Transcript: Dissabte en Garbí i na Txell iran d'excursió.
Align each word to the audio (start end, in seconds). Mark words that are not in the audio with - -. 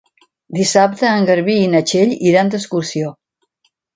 Dissabte 0.59 1.07
en 1.09 1.27
Garbí 1.27 1.57
i 1.65 1.69
na 1.75 1.83
Txell 1.91 2.15
iran 2.31 2.51
d'excursió. 2.55 3.15